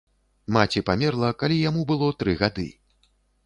[0.57, 2.69] Маці памерла, калі яму было тры гады.